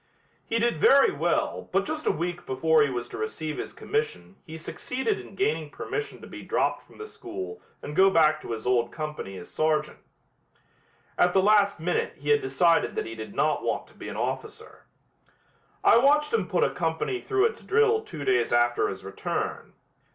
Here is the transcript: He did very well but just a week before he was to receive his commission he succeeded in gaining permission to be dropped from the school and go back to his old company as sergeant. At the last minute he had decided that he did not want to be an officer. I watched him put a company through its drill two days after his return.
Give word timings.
He 0.47 0.57
did 0.57 0.77
very 0.79 1.11
well 1.11 1.69
but 1.71 1.85
just 1.85 2.07
a 2.07 2.11
week 2.11 2.47
before 2.47 2.81
he 2.81 2.89
was 2.89 3.07
to 3.09 3.19
receive 3.19 3.59
his 3.59 3.71
commission 3.71 4.35
he 4.47 4.57
succeeded 4.57 5.19
in 5.19 5.35
gaining 5.35 5.69
permission 5.69 6.21
to 6.21 6.27
be 6.27 6.41
dropped 6.41 6.81
from 6.87 6.97
the 6.97 7.05
school 7.05 7.61
and 7.83 7.95
go 7.95 8.09
back 8.09 8.41
to 8.41 8.51
his 8.51 8.65
old 8.65 8.91
company 8.91 9.37
as 9.37 9.51
sergeant. 9.51 9.99
At 11.19 11.33
the 11.33 11.43
last 11.43 11.79
minute 11.79 12.13
he 12.17 12.29
had 12.29 12.41
decided 12.41 12.95
that 12.95 13.05
he 13.05 13.13
did 13.13 13.35
not 13.35 13.61
want 13.61 13.85
to 13.89 13.93
be 13.93 14.09
an 14.09 14.17
officer. 14.17 14.85
I 15.83 15.99
watched 15.99 16.33
him 16.33 16.47
put 16.47 16.63
a 16.65 16.71
company 16.73 17.21
through 17.21 17.45
its 17.45 17.61
drill 17.61 18.01
two 18.01 18.25
days 18.25 18.51
after 18.51 18.87
his 18.89 19.03
return. 19.03 19.73